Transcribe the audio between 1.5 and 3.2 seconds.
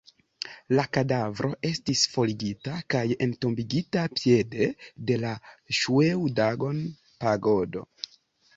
estis forigita kaj